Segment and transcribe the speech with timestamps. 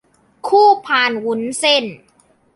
[0.47, 1.85] คู่พานวุ้นเส้น